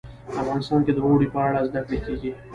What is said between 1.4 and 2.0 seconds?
اړه زده کړه